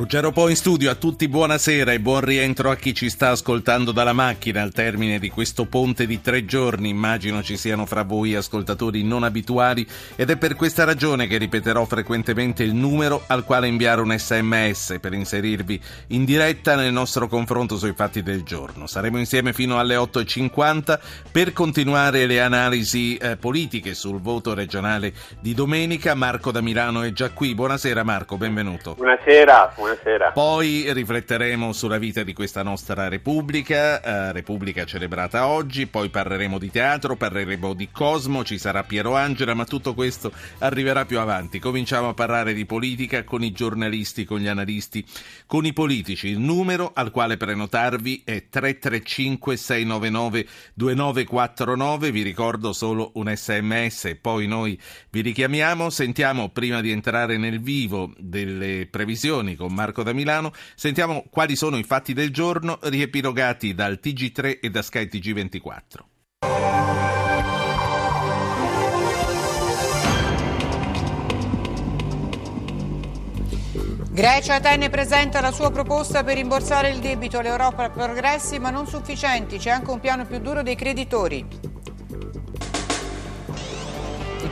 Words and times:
Ruggero 0.00 0.32
Po 0.32 0.48
in 0.48 0.56
studio, 0.56 0.90
a 0.90 0.94
tutti 0.94 1.28
buonasera 1.28 1.92
e 1.92 2.00
buon 2.00 2.22
rientro 2.22 2.70
a 2.70 2.76
chi 2.76 2.94
ci 2.94 3.10
sta 3.10 3.28
ascoltando 3.28 3.92
dalla 3.92 4.14
macchina 4.14 4.62
al 4.62 4.72
termine 4.72 5.18
di 5.18 5.28
questo 5.28 5.66
ponte 5.66 6.06
di 6.06 6.22
tre 6.22 6.46
giorni. 6.46 6.88
Immagino 6.88 7.42
ci 7.42 7.58
siano 7.58 7.84
fra 7.84 8.02
voi 8.02 8.34
ascoltatori 8.34 9.04
non 9.04 9.24
abituali 9.24 9.86
ed 10.16 10.30
è 10.30 10.38
per 10.38 10.56
questa 10.56 10.84
ragione 10.84 11.26
che 11.26 11.36
ripeterò 11.36 11.84
frequentemente 11.84 12.62
il 12.62 12.72
numero 12.72 13.24
al 13.26 13.44
quale 13.44 13.68
inviare 13.68 14.00
un 14.00 14.16
sms 14.16 14.96
per 15.02 15.12
inserirvi 15.12 15.78
in 16.08 16.24
diretta 16.24 16.76
nel 16.76 16.94
nostro 16.94 17.28
confronto 17.28 17.76
sui 17.76 17.92
fatti 17.92 18.22
del 18.22 18.42
giorno. 18.42 18.86
Saremo 18.86 19.18
insieme 19.18 19.52
fino 19.52 19.78
alle 19.78 19.96
8.50 19.96 20.98
per 21.30 21.52
continuare 21.52 22.24
le 22.24 22.40
analisi 22.40 23.18
eh, 23.18 23.36
politiche 23.36 23.92
sul 23.92 24.18
voto 24.18 24.54
regionale 24.54 25.12
di 25.40 25.52
domenica. 25.52 26.14
Marco 26.14 26.50
da 26.50 26.62
Milano 26.62 27.02
è 27.02 27.12
già 27.12 27.28
qui. 27.28 27.54
Buonasera 27.54 28.02
Marco, 28.02 28.38
benvenuto. 28.38 28.94
Buonasera. 28.94 29.72
buonasera. 29.74 29.89
Buonasera. 29.90 30.30
Poi 30.30 30.92
rifletteremo 30.92 31.72
sulla 31.72 31.98
vita 31.98 32.22
di 32.22 32.32
questa 32.32 32.62
nostra 32.62 33.08
Repubblica, 33.08 34.00
eh, 34.00 34.32
Repubblica 34.32 34.84
celebrata 34.84 35.48
oggi, 35.48 35.88
poi 35.88 36.10
parleremo 36.10 36.58
di 36.58 36.70
teatro, 36.70 37.16
parleremo 37.16 37.74
di 37.74 37.88
Cosmo, 37.90 38.44
ci 38.44 38.56
sarà 38.56 38.84
Piero 38.84 39.16
Angela, 39.16 39.54
ma 39.54 39.64
tutto 39.64 39.94
questo 39.94 40.30
arriverà 40.58 41.06
più 41.06 41.18
avanti. 41.18 41.58
Cominciamo 41.58 42.10
a 42.10 42.14
parlare 42.14 42.52
di 42.52 42.66
politica 42.66 43.24
con 43.24 43.42
i 43.42 43.50
giornalisti, 43.50 44.24
con 44.24 44.38
gli 44.38 44.46
analisti, 44.46 45.04
con 45.46 45.66
i 45.66 45.72
politici. 45.72 46.28
Il 46.28 46.38
numero 46.38 46.92
al 46.94 47.10
quale 47.10 47.36
prenotarvi 47.36 48.22
è 48.24 48.46
335 48.48 49.56
699 49.56 50.46
2949, 50.74 52.12
vi 52.12 52.22
ricordo 52.22 52.72
solo 52.72 53.10
un 53.14 53.32
sms 53.34 54.18
poi 54.20 54.46
noi 54.46 54.78
vi 55.10 55.20
richiamiamo. 55.20 55.90
Sentiamo 55.90 56.50
prima 56.50 56.80
di 56.80 56.92
entrare 56.92 57.36
nel 57.38 57.60
vivo 57.60 58.12
delle 58.18 58.86
previsioni 58.88 59.56
con 59.70 59.74
Marco 59.74 60.02
da 60.02 60.12
Milano. 60.12 60.52
Sentiamo 60.74 61.24
quali 61.30 61.54
sono 61.54 61.78
i 61.78 61.84
fatti 61.84 62.12
del 62.12 62.32
giorno 62.32 62.78
riepilogati 62.82 63.72
dal 63.72 64.00
TG3 64.02 64.58
e 64.60 64.70
da 64.70 64.82
Sky 64.82 65.04
TG24. 65.04 65.78
Grecia 74.12 74.54
Atene 74.54 74.90
presenta 74.90 75.40
la 75.40 75.52
sua 75.52 75.70
proposta 75.70 76.24
per 76.24 76.34
rimborsare 76.34 76.90
il 76.90 76.98
debito. 76.98 77.40
L'Europa 77.40 77.84
ha 77.84 77.90
progressi 77.90 78.58
ma 78.58 78.70
non 78.70 78.86
sufficienti. 78.86 79.56
C'è 79.56 79.70
anche 79.70 79.90
un 79.90 80.00
piano 80.00 80.26
più 80.26 80.40
duro 80.40 80.62
dei 80.62 80.74
creditori. 80.74 81.46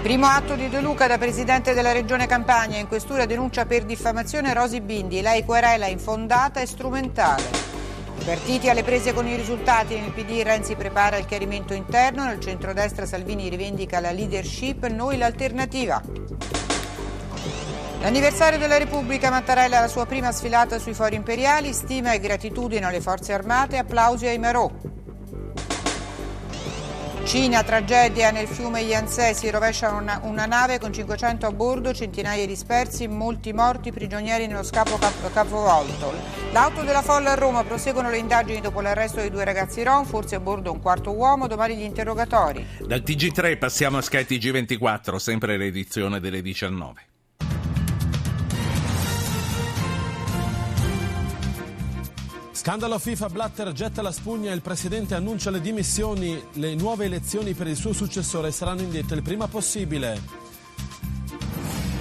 Primo 0.09 0.25
atto 0.25 0.55
di 0.55 0.71
De 0.71 0.81
Luca 0.81 1.07
da 1.07 1.19
presidente 1.19 1.75
della 1.75 1.93
regione 1.93 2.27
Campania 2.27 2.79
in 2.79 2.89
questura 2.89 3.27
denuncia 3.27 3.67
per 3.67 3.85
diffamazione 3.85 4.55
Rosi 4.55 4.81
Bindi. 4.81 5.21
Lei 5.21 5.45
querela 5.45 5.87
infondata 5.87 6.61
e 6.61 6.67
strumentale. 6.67 7.43
Partiti 8.25 8.71
alle 8.71 8.83
prese 8.83 9.13
con 9.13 9.27
i 9.27 9.37
risultati, 9.37 10.01
nel 10.01 10.13
PD 10.13 10.41
Renzi 10.43 10.77
prepara 10.77 11.19
il 11.19 11.27
chiarimento 11.27 11.75
interno, 11.75 12.25
nel 12.25 12.41
centrodestra 12.41 13.05
Salvini 13.05 13.51
rivendica 13.51 14.01
la 14.01 14.11
leadership, 14.11 14.87
noi 14.87 15.19
l'alternativa. 15.19 16.01
L'anniversario 18.01 18.59
della 18.59 18.79
Repubblica 18.79 19.29
Mattarella 19.29 19.79
la 19.79 19.89
sua 19.89 20.07
prima 20.07 20.33
sfilata 20.33 20.79
sui 20.79 20.95
fori 20.95 21.17
imperiali, 21.17 21.75
stima 21.75 22.13
e 22.13 22.19
gratitudine 22.19 22.87
alle 22.87 23.03
forze 23.03 23.35
armate, 23.35 23.77
applausi 23.77 24.27
ai 24.27 24.39
Marò. 24.39 24.71
Cina, 27.29 27.63
tragedia 27.63 28.31
nel 28.31 28.47
fiume 28.47 28.81
Yangtze, 28.81 29.35
si 29.35 29.51
rovescia 29.51 29.91
una, 29.91 30.19
una, 30.23 30.47
nave 30.47 30.79
con 30.79 30.95
500 30.95 31.45
a 31.45 31.53
bordo, 31.53 31.93
centinaia 31.93 32.47
dispersi, 32.47 33.07
molti 33.07 33.53
morti, 33.53 33.93
prigionieri 33.93 34.47
nello 34.47 34.63
scafo 34.63 34.97
cap- 34.97 35.31
capovolto. 35.35 36.11
L'auto 36.53 36.85
della 36.85 37.03
folla 37.03 37.33
a 37.33 37.35
Roma, 37.35 37.65
proseguono 37.65 38.09
le 38.09 38.17
indagini 38.17 38.63
dopo 38.63 38.81
l'arresto 38.81 39.21
dei 39.21 39.29
due 39.29 39.45
ragazzi 39.45 39.83
Ron, 39.83 40.07
forse 40.07 40.37
a 40.37 40.41
bordo 40.41 40.73
un 40.73 40.81
quarto 40.81 41.11
uomo, 41.11 41.47
domani 41.47 41.77
gli 41.77 41.83
interrogatori. 41.83 42.67
Dal 42.87 43.03
TG3 43.05 43.59
passiamo 43.59 43.99
a 43.99 44.01
Sky 44.01 44.23
TG24, 44.23 45.17
sempre 45.17 45.59
l'edizione 45.59 46.21
delle 46.21 46.41
19. 46.41 47.18
Scandalo 52.69 52.99
FIFA 52.99 53.31
Blatter 53.31 53.73
getta 53.73 54.03
la 54.03 54.13
spugna, 54.13 54.53
il 54.53 54.61
presidente 54.61 55.15
annuncia 55.15 55.49
le 55.49 55.63
dimissioni, 55.63 56.39
le 56.53 56.75
nuove 56.75 57.07
elezioni 57.07 57.55
per 57.55 57.67
il 57.67 57.77
suo 57.77 57.95
successore 57.95 58.53
saranno 58.53 58.83
indette 58.83 59.15
il 59.15 59.23
prima 59.23 59.49
possibile. 59.49 60.21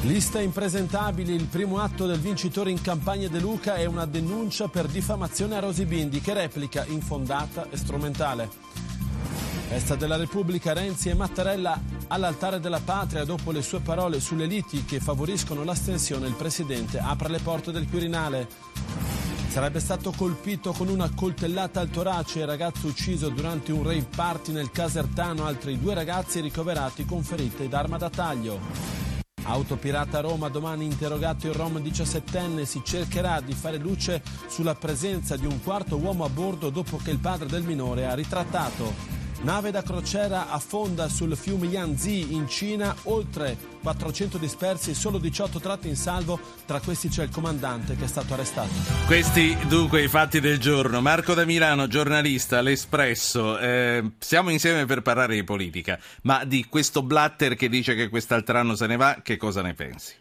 Liste 0.02 0.42
impresentabili, 0.42 1.34
il 1.34 1.46
primo 1.46 1.80
atto 1.80 2.06
del 2.06 2.20
vincitore 2.20 2.70
in 2.70 2.82
campagna 2.82 3.30
De 3.30 3.40
Luca 3.40 3.76
è 3.76 3.86
una 3.86 4.06
denuncia 4.06 4.68
per 4.68 4.88
diffamazione 4.88 5.56
a 5.56 5.60
Rosi 5.60 5.86
Bindi 5.86 6.20
che 6.20 6.34
replica 6.34 6.84
infondata 6.86 7.70
e 7.70 7.78
strumentale. 7.78 8.50
Festa 9.70 9.96
della 9.96 10.18
Repubblica, 10.18 10.74
Renzi 10.74 11.08
e 11.08 11.14
Mattarella 11.14 11.82
all'altare 12.08 12.60
della 12.60 12.82
patria 12.84 13.24
dopo 13.24 13.52
le 13.52 13.62
sue 13.62 13.80
parole 13.80 14.20
sulle 14.20 14.48
liti 14.48 14.84
che 14.84 15.00
favoriscono 15.00 15.64
l'astensione 15.64 16.28
il 16.28 16.36
presidente 16.36 17.00
apre 17.00 17.30
le 17.30 17.40
porte 17.40 17.72
del 17.72 17.88
Quirinale. 17.88 19.07
Sarebbe 19.58 19.80
stato 19.80 20.14
colpito 20.16 20.72
con 20.72 20.88
una 20.88 21.10
coltellata 21.16 21.80
al 21.80 21.90
torace 21.90 22.42
il 22.42 22.46
ragazzo 22.46 22.86
ucciso 22.86 23.30
durante 23.30 23.72
un 23.72 23.82
rave 23.82 24.06
party 24.16 24.52
nel 24.52 24.70
Casertano, 24.70 25.48
altri 25.48 25.80
due 25.80 25.96
ragazzi 25.96 26.42
ricoverati 26.42 27.06
con 27.06 27.24
ferite 27.24 27.68
d'arma 27.68 27.98
da 27.98 28.08
taglio. 28.08 28.60
Autopirata 29.46 30.20
Roma, 30.20 30.50
domani 30.50 30.86
interrogato 30.86 31.48
il 31.48 31.56
Rom 31.56 31.78
17enne, 31.78 32.66
si 32.66 32.84
cercherà 32.86 33.42
di 33.42 33.54
fare 33.54 33.78
luce 33.78 34.22
sulla 34.48 34.76
presenza 34.76 35.36
di 35.36 35.48
un 35.48 35.60
quarto 35.64 35.98
uomo 35.98 36.24
a 36.24 36.30
bordo 36.30 36.70
dopo 36.70 36.98
che 36.98 37.10
il 37.10 37.18
padre 37.18 37.48
del 37.48 37.64
minore 37.64 38.06
ha 38.06 38.14
ritrattato. 38.14 39.17
Nave 39.42 39.72
da 39.72 39.84
crociera 39.84 40.50
affonda 40.50 41.08
sul 41.10 41.36
fiume 41.38 41.68
Yangtze 41.68 42.10
in 42.10 42.48
Cina, 42.48 42.96
oltre 43.04 43.56
400 43.82 44.38
dispersi, 44.38 44.94
solo 44.94 45.18
18 45.18 45.60
tratti 45.60 45.88
in 45.88 45.96
salvo, 45.96 46.40
tra 46.66 46.80
questi 46.80 47.08
c'è 47.08 47.24
il 47.24 47.30
comandante 47.30 47.96
che 47.96 48.06
è 48.06 48.08
stato 48.08 48.34
arrestato. 48.34 48.70
Questi 49.06 49.56
dunque 49.68 50.04
i 50.04 50.08
fatti 50.08 50.40
del 50.40 50.60
giorno. 50.60 51.02
Marco 51.02 51.34
da 51.34 51.46
Milano, 51.46 51.88
giornalista, 51.88 52.62
l'Espresso, 52.62 53.58
eh, 53.60 54.12
siamo 54.20 54.50
insieme 54.50 54.86
per 54.86 55.02
parlare 55.02 55.36
di 55.36 55.44
politica, 55.44 56.00
ma 56.24 56.44
di 56.44 56.66
questo 56.68 57.04
Blatter 57.04 57.56
che 57.56 57.70
dice 57.70 57.96
che 57.96 58.10
quest'altro 58.10 58.58
anno 58.58 58.76
se 58.76 58.88
ne 58.88 58.98
va, 58.98 59.20
che 59.24 59.38
cosa 59.38 59.62
ne 59.62 59.74
pensi? 59.74 60.14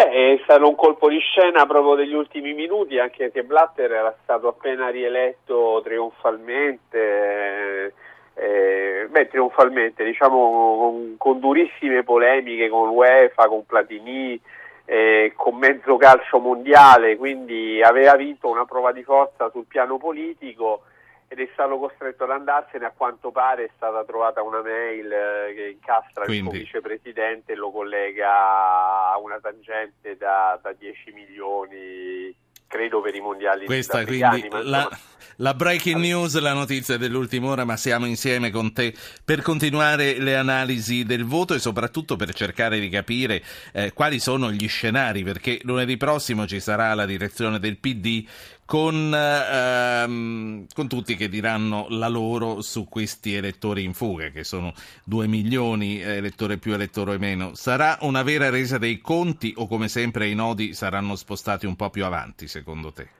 Beh, 0.00 0.08
è 0.08 0.40
stato 0.44 0.66
un 0.66 0.76
colpo 0.76 1.10
di 1.10 1.18
scena 1.18 1.66
proprio 1.66 1.94
degli 1.94 2.14
ultimi 2.14 2.54
minuti, 2.54 2.98
anche 2.98 3.24
perché 3.24 3.44
Blatter 3.44 3.92
era 3.92 4.16
stato 4.22 4.48
appena 4.48 4.88
rieletto 4.88 5.82
trionfalmente, 5.84 7.92
eh, 8.32 9.06
beh, 9.10 9.28
trionfalmente, 9.28 10.02
diciamo 10.02 10.76
con, 10.78 11.16
con, 11.18 11.38
durissime 11.38 12.02
polemiche 12.02 12.70
con 12.70 12.88
l'UEFA, 12.88 13.46
con 13.48 13.66
Platini, 13.66 14.40
eh, 14.86 15.34
con 15.36 15.58
mezzo 15.58 15.98
calcio 15.98 16.38
mondiale, 16.38 17.18
quindi 17.18 17.82
aveva 17.82 18.16
vinto 18.16 18.48
una 18.48 18.64
prova 18.64 18.92
di 18.92 19.02
forza 19.02 19.50
sul 19.50 19.66
piano 19.66 19.98
politico 19.98 20.84
ed 21.32 21.38
è 21.38 21.48
stato 21.52 21.78
costretto 21.78 22.24
ad 22.24 22.30
andarsene, 22.30 22.86
a 22.86 22.90
quanto 22.90 23.30
pare 23.30 23.66
è 23.66 23.70
stata 23.76 24.04
trovata 24.04 24.42
una 24.42 24.62
mail 24.62 25.12
eh, 25.12 25.54
che 25.54 25.68
incastra 25.68 26.24
Quindi. 26.24 26.48
il 26.58 26.66
suo 26.66 26.80
vicepresidente 26.80 27.52
e 27.52 27.54
lo 27.54 27.70
collega 27.70 29.12
a 29.12 29.16
una 29.16 29.38
tangente 29.38 30.16
da, 30.16 30.58
da 30.60 30.72
10 30.72 31.12
milioni 31.12 32.34
credo 32.66 33.00
per 33.00 33.14
i 33.16 33.20
mondiali 33.20 33.64
questa 33.66 34.04
quindi 34.04 34.48
la, 34.48 34.88
la, 35.36 35.54
breaking 35.54 35.98
news 35.98 36.38
la 36.38 36.52
notizia 36.52 36.96
dell'ultima 36.96 37.48
ora 37.48 37.64
ma 37.64 37.76
siamo 37.76 38.06
insieme 38.06 38.50
con 38.50 38.72
te 38.72 38.94
per 39.24 39.42
continuare 39.42 40.18
le 40.20 40.36
analisi 40.36 41.04
del 41.04 41.24
voto 41.24 41.54
e 41.54 41.58
soprattutto 41.58 42.14
per 42.14 42.32
cercare 42.32 42.78
di 42.78 42.88
capire 42.88 43.42
eh, 43.72 43.92
quali 43.92 44.20
sono 44.20 44.52
gli 44.52 44.68
scenari 44.68 45.24
perché 45.24 45.58
lunedì 45.62 45.96
prossimo 45.96 46.46
ci 46.46 46.60
sarà 46.60 46.94
la 46.94 47.06
direzione 47.06 47.58
del 47.58 47.76
PD 47.76 48.24
con, 48.70 49.12
ehm, 49.12 50.66
con, 50.72 50.86
tutti 50.86 51.16
che 51.16 51.28
diranno 51.28 51.86
la 51.88 52.06
loro 52.06 52.62
su 52.62 52.86
questi 52.88 53.34
elettori 53.34 53.82
in 53.82 53.94
fuga, 53.94 54.28
che 54.28 54.44
sono 54.44 54.72
2 55.02 55.26
milioni, 55.26 56.00
eh, 56.00 56.18
elettore 56.18 56.56
più, 56.56 56.72
elettore 56.72 57.18
meno. 57.18 57.56
Sarà 57.56 57.98
una 58.02 58.22
vera 58.22 58.48
resa 58.48 58.78
dei 58.78 59.00
conti 59.00 59.52
o 59.56 59.66
come 59.66 59.88
sempre 59.88 60.28
i 60.28 60.36
nodi 60.36 60.72
saranno 60.72 61.16
spostati 61.16 61.66
un 61.66 61.74
po' 61.74 61.90
più 61.90 62.04
avanti, 62.04 62.46
secondo 62.46 62.92
te? 62.92 63.19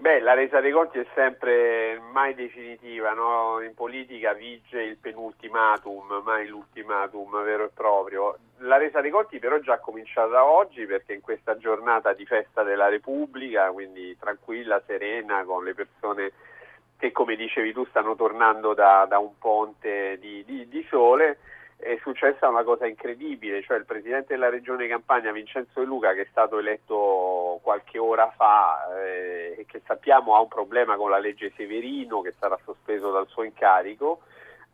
Beh, 0.00 0.20
la 0.20 0.34
resa 0.34 0.60
dei 0.60 0.70
conti 0.70 1.00
è 1.00 1.06
sempre 1.12 2.00
mai 2.12 2.32
definitiva, 2.34 3.14
no? 3.14 3.60
in 3.60 3.74
politica 3.74 4.32
vige 4.32 4.80
il 4.80 4.96
penultimatum, 4.96 6.22
mai 6.24 6.46
l'ultimatum 6.46 7.42
vero 7.42 7.64
e 7.64 7.70
proprio. 7.74 8.38
La 8.58 8.76
resa 8.76 9.00
dei 9.00 9.10
conti 9.10 9.40
però 9.40 9.56
è 9.56 9.60
già 9.60 9.80
cominciata 9.80 10.44
oggi 10.44 10.86
perché 10.86 11.14
in 11.14 11.20
questa 11.20 11.58
giornata 11.58 12.12
di 12.12 12.24
festa 12.26 12.62
della 12.62 12.86
Repubblica, 12.88 13.72
quindi 13.72 14.16
tranquilla, 14.16 14.80
serena, 14.86 15.42
con 15.42 15.64
le 15.64 15.74
persone 15.74 16.32
che 16.96 17.10
come 17.10 17.34
dicevi 17.34 17.72
tu 17.72 17.84
stanno 17.86 18.14
tornando 18.14 18.74
da, 18.74 19.04
da 19.08 19.18
un 19.18 19.36
ponte 19.36 20.16
di, 20.20 20.44
di, 20.44 20.68
di 20.68 20.86
sole, 20.88 21.38
è 21.88 21.98
successa 22.02 22.46
una 22.48 22.64
cosa 22.64 22.86
incredibile, 22.86 23.62
cioè 23.62 23.78
il 23.78 23.86
presidente 23.86 24.34
della 24.34 24.50
regione 24.50 24.86
Campania, 24.86 25.32
Vincenzo 25.32 25.80
De 25.80 25.86
Luca, 25.86 26.12
che 26.12 26.22
è 26.22 26.26
stato 26.30 26.58
eletto 26.58 27.60
qualche 27.62 27.96
ora 27.96 28.30
fa 28.36 28.94
eh, 29.00 29.54
e 29.58 29.64
che 29.64 29.80
sappiamo 29.86 30.34
ha 30.34 30.40
un 30.40 30.48
problema 30.48 30.96
con 30.96 31.08
la 31.08 31.18
legge 31.18 31.50
Severino 31.56 32.20
che 32.20 32.34
sarà 32.38 32.58
sospeso 32.62 33.10
dal 33.10 33.26
suo 33.28 33.42
incarico, 33.42 34.20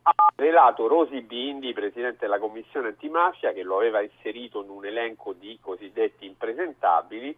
ha 0.03 0.13
rivelato 0.35 0.89
Rosi 0.89 1.21
Bindi, 1.21 1.73
presidente 1.73 2.19
della 2.23 2.41
commissione 2.41 2.89
antimafia, 2.89 3.53
che 3.53 3.63
lo 3.63 3.77
aveva 3.77 4.03
inserito 4.03 4.65
in 4.65 4.71
un 4.71 4.85
elenco 4.85 5.35
di 5.35 5.57
cosiddetti 5.63 6.27
impresentabili, 6.27 7.37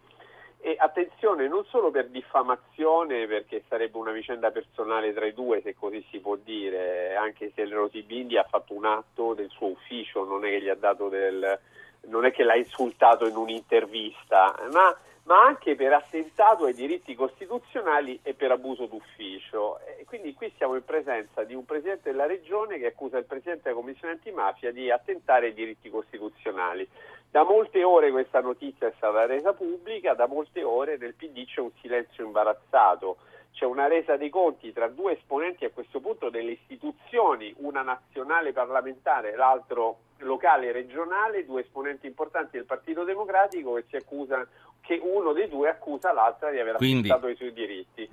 e 0.67 0.75
attenzione 0.77 1.47
non 1.47 1.63
solo 1.63 1.91
per 1.91 2.09
diffamazione, 2.09 3.25
perché 3.25 3.63
sarebbe 3.69 3.97
una 3.97 4.11
vicenda 4.11 4.51
personale 4.51 5.13
tra 5.13 5.25
i 5.25 5.33
due, 5.33 5.61
se 5.61 5.73
così 5.73 6.05
si 6.11 6.19
può 6.19 6.35
dire, 6.35 7.15
anche 7.15 7.53
se 7.55 7.65
Rosy 7.69 8.03
Bindi 8.03 8.37
ha 8.37 8.43
fatto 8.43 8.73
un 8.73 8.83
atto 8.83 9.33
del 9.33 9.47
suo 9.49 9.67
ufficio, 9.67 10.25
non 10.25 10.43
è 10.43 10.49
che 10.49 10.61
gli 10.61 10.67
ha 10.67 10.75
dato 10.75 11.07
del, 11.07 11.57
non 12.07 12.25
è 12.25 12.31
che 12.31 12.43
l'ha 12.43 12.55
insultato 12.55 13.25
in 13.25 13.35
un'intervista, 13.35 14.55
ma, 14.71 14.95
ma, 15.23 15.43
anche 15.45 15.75
per 15.75 15.93
attentato 15.93 16.65
ai 16.65 16.73
diritti 16.73 17.15
costituzionali 17.15 18.19
e 18.23 18.33
per 18.33 18.51
abuso 18.51 18.85
d'ufficio. 18.85 19.79
E 19.79 20.05
quindi 20.05 20.33
qui 20.33 20.51
siamo 20.57 20.75
in 20.75 20.85
presenza 20.85 21.43
di 21.43 21.53
un 21.53 21.65
Presidente 21.65 22.11
della 22.11 22.25
Regione 22.25 22.77
che 22.77 22.87
accusa 22.87 23.17
il 23.17 23.25
Presidente 23.25 23.63
della 23.63 23.75
Commissione 23.75 24.13
antimafia 24.13 24.71
di 24.71 24.89
attentare 24.89 25.47
ai 25.47 25.53
diritti 25.53 25.89
costituzionali. 25.89 26.87
Da 27.29 27.43
molte 27.43 27.83
ore 27.83 28.09
questa 28.09 28.39
notizia 28.39 28.87
è 28.87 28.93
stata 28.95 29.25
resa 29.25 29.53
pubblica, 29.53 30.13
da 30.13 30.27
molte 30.27 30.63
ore 30.63 30.97
nel 30.97 31.13
PD 31.13 31.45
c'è 31.45 31.59
un 31.59 31.71
silenzio 31.81 32.25
imbarazzato, 32.25 33.17
c'è 33.51 33.65
una 33.65 33.87
resa 33.87 34.15
dei 34.15 34.29
conti 34.29 34.71
tra 34.71 34.87
due 34.87 35.13
esponenti 35.13 35.65
a 35.65 35.71
questo 35.71 35.99
punto 35.99 36.29
delle 36.29 36.51
istituzioni, 36.51 37.53
una 37.57 37.81
nazionale 37.81 38.53
parlamentare 38.53 39.33
e 39.33 39.35
l'altro 39.35 39.97
locale 40.19 40.67
e 40.67 40.71
regionale, 40.71 41.45
due 41.45 41.61
esponenti 41.61 42.07
importanti 42.07 42.57
del 42.57 42.65
Partito 42.65 43.03
Democratico 43.03 43.73
che 43.73 43.85
si 43.89 43.95
accusano 43.95 44.47
che 44.81 44.99
uno 45.03 45.33
dei 45.33 45.49
due 45.49 45.69
accusa 45.69 46.13
l'altra 46.13 46.49
di 46.49 46.59
aver 46.59 46.77
Quindi... 46.77 47.09
i 47.09 47.35
suoi 47.35 47.51
diritti. 47.51 48.07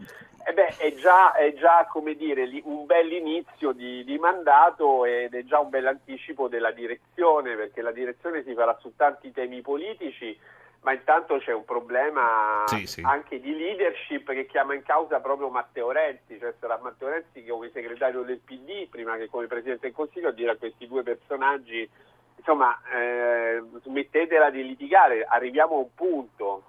E 0.47 0.53
beh, 0.53 0.77
è 0.77 0.93
già, 0.95 1.33
è 1.33 1.55
già 1.55 1.87
come 1.89 2.15
dire, 2.17 2.51
un 2.65 2.85
bel 2.85 3.13
inizio 3.13 3.73
di, 3.73 4.05
di, 4.05 4.19
mandato 4.19 5.05
ed 5.07 5.33
è 5.35 5.45
già 5.45 5.61
un 5.61 5.71
bel 5.71 5.87
anticipo 5.87 6.49
della 6.49 6.73
direzione, 6.73 7.55
perché 7.55 7.81
la 7.81 7.93
direzione 7.93 8.43
si 8.43 8.53
farà 8.53 8.77
su 8.81 8.93
tanti 8.97 9.33
temi 9.33 9.63
politici, 9.63 10.39
ma 10.85 10.93
intanto 10.93 11.39
c'è 11.39 11.53
un 11.53 11.65
problema 11.65 12.65
sì, 12.67 12.87
sì. 12.87 13.03
anche 13.03 13.41
di 13.41 13.57
leadership 13.57 14.31
che 14.33 14.47
chiama 14.47 14.75
in 14.75 14.83
causa 14.83 15.19
proprio 15.19 15.49
Matteo 15.49 15.91
Renzi, 15.91 16.39
cioè 16.39 16.55
sarà 16.61 16.79
Matteo 16.81 17.09
Renzi 17.09 17.43
che 17.43 17.51
come 17.51 17.71
segretario 17.73 18.23
del 18.23 18.39
PD, 18.39 18.87
prima 18.89 19.17
che 19.17 19.29
come 19.29 19.47
Presidente 19.47 19.87
del 19.87 19.97
Consiglio, 19.97 20.29
a 20.29 20.33
dire 20.33 20.53
a 20.53 20.57
questi 20.57 20.87
due 20.87 21.03
personaggi 21.03 21.89
insomma, 22.37 22.79
eh, 22.95 23.63
smettetela 23.83 24.51
di 24.51 24.63
litigare, 24.63 25.25
arriviamo 25.25 25.77
a 25.77 25.79
un 25.79 25.95
punto. 25.95 26.63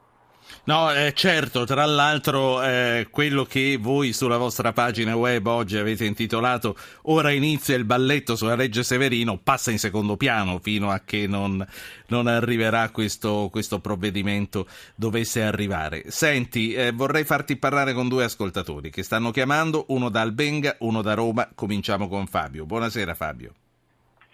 No, 0.65 0.91
eh, 0.91 1.13
certo, 1.13 1.63
tra 1.65 1.85
l'altro 1.85 2.63
eh, 2.63 3.07
quello 3.11 3.43
che 3.45 3.77
voi 3.79 4.13
sulla 4.13 4.37
vostra 4.37 4.73
pagina 4.73 5.15
web 5.15 5.45
oggi 5.45 5.77
avete 5.77 6.05
intitolato 6.05 6.75
Ora 7.03 7.31
inizia 7.31 7.75
il 7.75 7.85
balletto 7.85 8.35
sulla 8.35 8.55
legge 8.55 8.83
Severino 8.83 9.37
passa 9.37 9.71
in 9.71 9.77
secondo 9.77 10.17
piano 10.17 10.59
fino 10.59 10.89
a 10.89 11.01
che 11.05 11.27
non, 11.27 11.65
non 12.07 12.27
arriverà 12.27 12.89
questo, 12.89 13.49
questo, 13.51 13.79
provvedimento 13.79 14.67
dovesse 14.95 15.43
arrivare. 15.43 16.09
Senti, 16.09 16.73
eh, 16.73 16.91
vorrei 16.91 17.23
farti 17.23 17.57
parlare 17.57 17.93
con 17.93 18.07
due 18.07 18.23
ascoltatori 18.23 18.89
che 18.89 19.03
stanno 19.03 19.31
chiamando, 19.31 19.85
uno 19.89 20.09
da 20.09 20.21
Albenga, 20.21 20.77
uno 20.79 21.01
da 21.01 21.13
Roma. 21.13 21.49
Cominciamo 21.53 22.07
con 22.07 22.25
Fabio. 22.25 22.65
Buonasera 22.65 23.13
Fabio. 23.13 23.53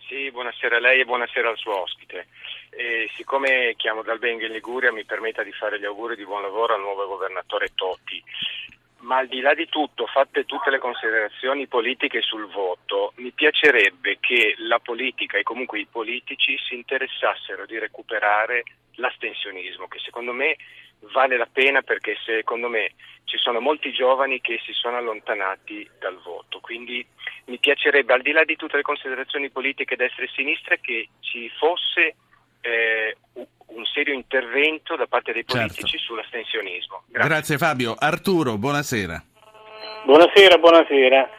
Sì, 0.07 0.29
buonasera 0.31 0.77
a 0.77 0.79
lei 0.79 1.01
e 1.01 1.05
buonasera 1.05 1.49
al 1.49 1.57
suo 1.57 1.81
ospite. 1.81 2.27
E 2.73 3.09
siccome 3.15 3.73
chiamo 3.75 4.01
dal 4.01 4.17
Benga 4.17 4.45
in 4.45 4.53
Liguria 4.53 4.93
mi 4.93 5.03
permetta 5.03 5.43
di 5.43 5.51
fare 5.51 5.77
gli 5.77 5.83
auguri 5.83 6.15
di 6.15 6.25
buon 6.25 6.41
lavoro 6.41 6.73
al 6.73 6.79
nuovo 6.79 7.05
governatore 7.05 7.73
Totti. 7.75 8.23
Ma 8.99 9.17
al 9.17 9.27
di 9.27 9.41
là 9.41 9.53
di 9.53 9.67
tutto, 9.67 10.05
fatte 10.05 10.45
tutte 10.45 10.69
le 10.69 10.77
considerazioni 10.77 11.67
politiche 11.67 12.21
sul 12.21 12.47
voto, 12.47 13.11
mi 13.17 13.31
piacerebbe 13.31 14.19
che 14.19 14.55
la 14.59 14.79
politica 14.79 15.37
e 15.37 15.43
comunque 15.43 15.79
i 15.79 15.87
politici 15.87 16.57
si 16.57 16.75
interessassero 16.75 17.65
di 17.65 17.77
recuperare 17.77 18.63
l'astensionismo, 18.95 19.87
che 19.87 19.99
secondo 19.99 20.31
me 20.31 20.55
vale 21.11 21.35
la 21.35 21.49
pena 21.51 21.81
perché 21.81 22.15
secondo 22.23 22.69
me 22.69 22.93
ci 23.25 23.37
sono 23.37 23.59
molti 23.59 23.91
giovani 23.91 24.39
che 24.39 24.61
si 24.63 24.71
sono 24.71 24.97
allontanati 24.97 25.89
dal 25.99 26.19
voto. 26.21 26.59
Quindi 26.59 27.05
mi 27.45 27.57
piacerebbe, 27.57 28.13
al 28.13 28.21
di 28.21 28.31
là 28.31 28.45
di 28.45 28.55
tutte 28.55 28.77
le 28.77 28.83
considerazioni 28.83 29.49
politiche 29.49 29.95
destra 29.95 30.23
e 30.23 30.29
sinistra, 30.33 30.77
che 30.77 31.09
ci 31.19 31.49
fosse 31.57 32.15
eh, 32.61 33.15
un 33.73 33.85
serio 33.85 34.13
intervento 34.13 34.95
da 34.95 35.07
parte 35.07 35.33
dei 35.33 35.43
certo. 35.45 35.67
politici 35.67 35.97
certo. 35.97 36.05
sull'astensionismo. 36.05 37.03
Grazie. 37.07 37.29
Grazie 37.29 37.57
Fabio. 37.57 37.95
Arturo, 37.97 38.57
buonasera. 38.57 39.21
Buonasera, 40.03 40.57
buonasera. 40.57 41.29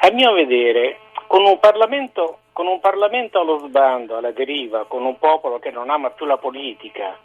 A 0.00 0.10
mio 0.12 0.32
vedere, 0.32 0.98
con 1.26 1.44
un 1.44 1.58
Parlamento, 1.60 2.38
con 2.52 2.66
un 2.66 2.80
Parlamento 2.80 3.40
allo 3.40 3.58
sbando, 3.58 4.16
alla 4.16 4.32
deriva, 4.32 4.86
con 4.86 5.04
un 5.04 5.18
popolo 5.18 5.58
che 5.58 5.70
non 5.70 5.90
ama 5.90 6.08
più 6.10 6.24
la 6.26 6.38
politica, 6.38 7.18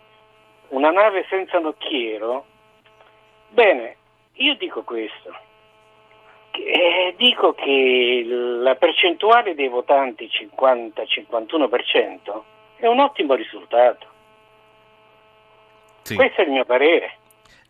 una 0.70 0.92
nave 0.92 1.26
senza 1.30 1.60
nocchiero, 1.60 2.46
bene, 3.50 3.96
io 4.34 4.56
dico 4.56 4.84
questo. 4.84 5.46
Eh, 6.52 7.14
dico 7.18 7.54
che 7.54 8.24
la 8.26 8.76
percentuale 8.76 9.54
dei 9.54 9.68
votanti 9.68 10.28
50-51% 10.28 12.56
è 12.78 12.88
un 12.88 13.00
ottimo 13.00 13.34
risultato. 13.34 14.08
Sì. 16.04 16.16
Questo 16.16 16.42
è 16.42 16.46
il 16.46 16.52
mio 16.52 16.66
parere. 16.66 17.18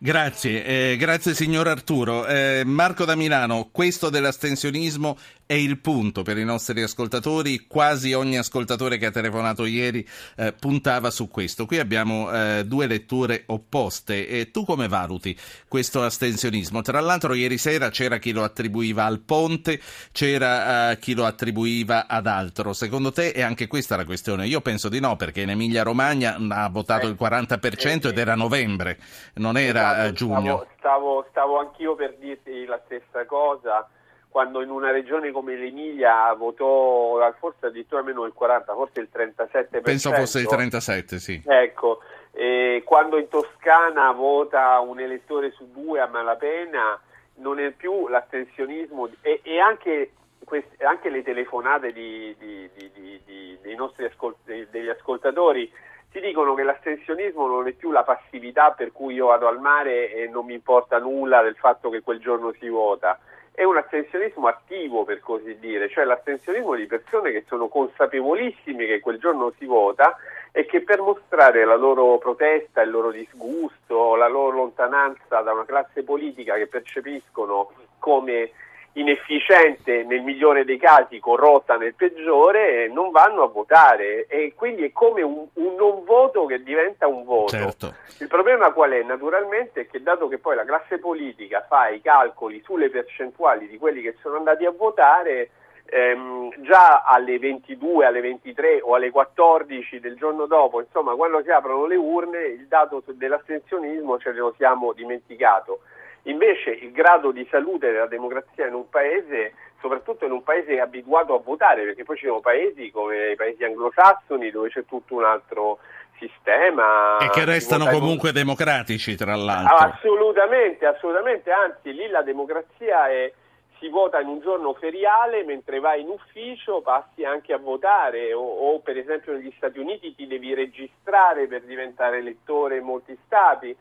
Grazie, 0.00 0.64
eh, 0.92 0.96
grazie 0.96 1.34
signor 1.34 1.66
Arturo. 1.66 2.24
Eh, 2.24 2.62
Marco 2.64 3.04
da 3.04 3.16
Milano, 3.16 3.68
questo 3.72 4.10
dell'astensionismo 4.10 5.18
è 5.44 5.54
il 5.54 5.78
punto 5.78 6.22
per 6.22 6.38
i 6.38 6.44
nostri 6.44 6.82
ascoltatori. 6.82 7.64
Quasi 7.66 8.12
ogni 8.12 8.38
ascoltatore 8.38 8.96
che 8.96 9.06
ha 9.06 9.10
telefonato 9.10 9.64
ieri 9.64 10.06
eh, 10.36 10.52
puntava 10.52 11.10
su 11.10 11.26
questo. 11.28 11.66
Qui 11.66 11.80
abbiamo 11.80 12.30
eh, 12.30 12.64
due 12.64 12.86
letture 12.86 13.42
opposte. 13.46 14.28
E 14.28 14.52
tu 14.52 14.64
come 14.64 14.86
valuti 14.86 15.36
questo 15.66 16.04
astensionismo? 16.04 16.80
Tra 16.80 17.00
l'altro, 17.00 17.34
ieri 17.34 17.58
sera 17.58 17.88
c'era 17.90 18.18
chi 18.18 18.30
lo 18.30 18.44
attribuiva 18.44 19.04
al 19.04 19.18
ponte, 19.20 19.80
c'era 20.12 20.92
uh, 20.92 20.98
chi 20.98 21.14
lo 21.14 21.24
attribuiva 21.24 22.06
ad 22.06 22.26
altro. 22.28 22.72
Secondo 22.72 23.10
te 23.10 23.32
è 23.32 23.40
anche 23.40 23.66
questa 23.66 23.96
la 23.96 24.04
questione? 24.04 24.46
Io 24.46 24.60
penso 24.60 24.88
di 24.88 25.00
no, 25.00 25.16
perché 25.16 25.40
in 25.40 25.50
Emilia 25.50 25.82
Romagna 25.82 26.36
ha 26.50 26.68
votato 26.68 27.08
il 27.08 27.16
40% 27.18 28.08
ed 28.08 28.18
era 28.18 28.34
novembre, 28.34 28.98
non 29.34 29.56
era 29.56 29.87
uh, 29.90 30.12
giugno. 30.12 30.38
Stavo, 30.40 30.66
stavo, 30.78 31.26
stavo 31.30 31.58
anch'io 31.58 31.94
per 31.94 32.16
dirti 32.16 32.64
la 32.66 32.80
stessa 32.84 33.24
cosa 33.26 33.88
quando 34.28 34.62
in 34.62 34.70
una 34.70 34.90
regione 34.90 35.30
come 35.30 35.56
l'Emilia 35.56 36.32
votò 36.34 37.18
forse 37.38 37.66
addirittura 37.66 38.02
meno 38.02 38.22
del 38.22 38.32
40, 38.32 38.74
forse 38.74 39.00
il 39.00 39.08
37%. 39.12 39.80
Penso 39.82 40.12
fosse 40.12 40.40
il 40.40 40.46
37, 40.46 41.18
sì. 41.18 41.42
Ecco, 41.46 42.00
eh, 42.32 42.82
quando 42.84 43.18
in 43.18 43.28
Toscana 43.28 44.12
vota 44.12 44.78
un 44.80 45.00
elettore 45.00 45.50
su 45.52 45.70
due 45.72 46.00
a 46.00 46.06
malapena, 46.06 47.00
non 47.36 47.58
è 47.58 47.70
più 47.70 48.08
l'astensionismo 48.08 49.08
e, 49.22 49.40
e 49.42 49.60
anche, 49.60 50.12
queste, 50.44 50.84
anche, 50.84 51.08
le 51.08 51.22
telefonate 51.22 51.92
di, 51.92 52.34
di, 52.38 52.70
di, 52.74 53.58
dei 53.60 53.74
nostri 53.74 54.04
ascolt- 54.04 54.38
degli 54.44 54.88
ascoltatori 54.88 55.70
ti 56.10 56.20
dicono 56.20 56.54
che 56.54 56.62
l'astensionismo 56.62 57.46
non 57.46 57.68
è 57.68 57.72
più 57.72 57.90
la 57.90 58.02
passività 58.02 58.70
per 58.70 58.92
cui 58.92 59.14
io 59.14 59.26
vado 59.26 59.46
al 59.46 59.60
mare 59.60 60.12
e 60.12 60.28
non 60.28 60.46
mi 60.46 60.54
importa 60.54 60.98
nulla 60.98 61.42
del 61.42 61.56
fatto 61.56 61.90
che 61.90 62.00
quel 62.00 62.18
giorno 62.18 62.52
si 62.58 62.68
vota. 62.68 63.18
È 63.52 63.64
un 63.64 63.76
astensionismo 63.76 64.46
attivo 64.46 65.04
per 65.04 65.20
così 65.20 65.58
dire, 65.58 65.88
cioè 65.88 66.04
l'astensionismo 66.04 66.74
di 66.74 66.86
persone 66.86 67.32
che 67.32 67.44
sono 67.48 67.68
consapevolissime 67.68 68.86
che 68.86 69.00
quel 69.00 69.18
giorno 69.18 69.52
si 69.58 69.66
vota 69.66 70.16
e 70.52 70.64
che 70.64 70.82
per 70.82 71.00
mostrare 71.00 71.64
la 71.64 71.74
loro 71.74 72.18
protesta, 72.18 72.82
il 72.82 72.90
loro 72.90 73.10
disgusto, 73.10 74.14
la 74.14 74.28
loro 74.28 74.56
lontananza 74.56 75.40
da 75.40 75.52
una 75.52 75.64
classe 75.64 76.04
politica 76.04 76.54
che 76.54 76.68
percepiscono 76.68 77.72
come 77.98 78.52
inefficiente 78.92 80.02
nel 80.04 80.22
migliore 80.22 80.64
dei 80.64 80.78
casi, 80.78 81.20
corrotta 81.20 81.76
nel 81.76 81.94
peggiore, 81.94 82.88
non 82.88 83.10
vanno 83.10 83.42
a 83.42 83.48
votare 83.48 84.26
e 84.26 84.54
quindi 84.54 84.84
è 84.84 84.92
come 84.92 85.22
un, 85.22 85.46
un 85.52 85.74
non 85.76 86.04
voto 86.04 86.46
che 86.46 86.62
diventa 86.62 87.06
un 87.06 87.24
voto. 87.24 87.56
Certo. 87.56 87.94
Il 88.18 88.28
problema 88.28 88.72
qual 88.72 88.90
è? 88.90 89.02
Naturalmente 89.02 89.82
è 89.82 89.86
che 89.86 90.02
dato 90.02 90.26
che 90.28 90.38
poi 90.38 90.56
la 90.56 90.64
classe 90.64 90.98
politica 90.98 91.64
fa 91.68 91.88
i 91.88 92.00
calcoli 92.00 92.60
sulle 92.64 92.90
percentuali 92.90 93.68
di 93.68 93.78
quelli 93.78 94.02
che 94.02 94.16
sono 94.20 94.36
andati 94.36 94.64
a 94.64 94.72
votare, 94.72 95.50
ehm, 95.84 96.62
già 96.62 97.02
alle 97.02 97.38
22, 97.38 98.06
alle 98.06 98.20
23 98.20 98.80
o 98.82 98.94
alle 98.94 99.10
14 99.10 100.00
del 100.00 100.16
giorno 100.16 100.46
dopo, 100.46 100.80
insomma 100.80 101.14
quando 101.14 101.42
si 101.42 101.50
aprono 101.50 101.86
le 101.86 101.96
urne, 101.96 102.40
il 102.46 102.66
dato 102.66 103.02
dell'astensionismo 103.06 104.18
ce 104.18 104.32
lo 104.32 104.52
siamo 104.56 104.92
dimenticato. 104.92 105.80
Invece 106.22 106.70
il 106.70 106.92
grado 106.92 107.30
di 107.30 107.46
salute 107.50 107.90
della 107.90 108.06
democrazia 108.06 108.66
in 108.66 108.74
un 108.74 108.88
paese, 108.88 109.54
soprattutto 109.80 110.24
in 110.24 110.32
un 110.32 110.42
paese 110.42 110.80
abituato 110.80 111.34
a 111.34 111.40
votare, 111.42 111.84
perché 111.84 112.04
poi 112.04 112.16
ci 112.16 112.26
sono 112.26 112.40
paesi 112.40 112.90
come 112.90 113.30
i 113.30 113.36
paesi 113.36 113.64
anglosassoni 113.64 114.50
dove 114.50 114.68
c'è 114.68 114.84
tutto 114.84 115.14
un 115.14 115.24
altro 115.24 115.78
sistema. 116.18 117.18
E 117.18 117.30
che 117.30 117.44
restano 117.44 117.86
comunque 117.86 118.32
con... 118.32 118.40
democratici, 118.40 119.16
tra 119.16 119.34
l'altro. 119.36 119.76
Assolutamente, 119.76 120.84
assolutamente, 120.84 121.50
anzi 121.50 121.94
lì 121.94 122.08
la 122.08 122.22
democrazia 122.22 123.08
è, 123.08 123.32
si 123.78 123.88
vota 123.88 124.20
in 124.20 124.28
un 124.28 124.40
giorno 124.40 124.74
feriale, 124.74 125.44
mentre 125.44 125.78
vai 125.78 126.02
in 126.02 126.08
ufficio 126.08 126.82
passi 126.82 127.24
anche 127.24 127.52
a 127.52 127.58
votare 127.58 128.34
o, 128.34 128.42
o 128.42 128.80
per 128.80 128.98
esempio 128.98 129.32
negli 129.32 129.52
Stati 129.56 129.78
Uniti 129.78 130.14
ti 130.14 130.26
devi 130.26 130.52
registrare 130.52 131.46
per 131.46 131.62
diventare 131.62 132.18
elettore 132.18 132.78
in 132.78 132.84
molti 132.84 133.16
stati 133.24 133.74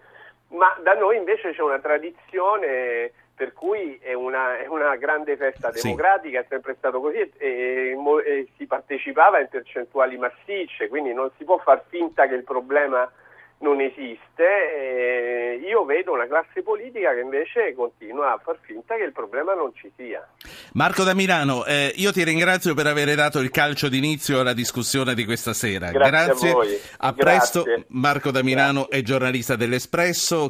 ma 0.49 0.77
da 0.81 0.93
noi 0.93 1.17
invece 1.17 1.51
c'è 1.51 1.61
una 1.61 1.79
tradizione 1.79 3.11
per 3.37 3.53
cui 3.53 3.99
è 4.01 4.13
una, 4.13 4.57
è 4.57 4.65
una 4.65 4.95
grande 4.95 5.37
festa 5.37 5.69
democratica, 5.69 6.39
sì. 6.39 6.45
è 6.45 6.47
sempre 6.49 6.73
stato 6.75 6.99
così 6.99 7.17
e, 7.17 7.31
e, 7.37 7.97
e, 8.25 8.47
si 8.57 8.65
partecipava 8.65 9.39
in 9.39 9.47
percentuali 9.47 10.17
massicce, 10.17 10.87
quindi 10.87 11.13
non 11.13 11.29
si 11.37 11.43
può 11.43 11.59
far 11.59 11.83
finta 11.87 12.27
che 12.27 12.33
il 12.33 12.43
problema 12.43 13.07
non 13.59 13.81
esiste. 13.81 14.43
Eh, 14.43 15.59
io 15.67 15.83
vedo 15.85 16.13
una 16.13 16.27
classe 16.27 16.61
politica 16.61 17.13
che 17.13 17.21
invece 17.21 17.73
continua 17.75 18.33
a 18.33 18.41
far 18.43 18.57
finta 18.61 18.95
che 18.95 19.03
il 19.03 19.11
problema 19.11 19.53
non 19.53 19.71
ci 19.73 19.91
sia. 19.95 20.27
Marco 20.73 21.03
da 21.03 21.15
Milano, 21.15 21.65
eh, 21.65 21.91
io 21.95 22.11
ti 22.11 22.23
ringrazio 22.23 22.73
per 22.73 22.87
aver 22.87 23.15
dato 23.15 23.39
il 23.39 23.49
calcio 23.49 23.89
d'inizio 23.89 24.39
alla 24.41 24.53
discussione 24.53 25.15
di 25.15 25.25
questa 25.25 25.53
sera. 25.53 25.89
Grazie, 25.91 26.51
Grazie. 26.51 26.81
a. 26.97 27.07
A 27.07 27.13
presto, 27.13 27.63
Marco 27.87 28.31
da 28.31 28.43
Milano 28.43 28.81
Grazie. 28.81 28.99
è 28.99 29.01
giornalista 29.01 29.55
dell'Espresso. 29.55 30.45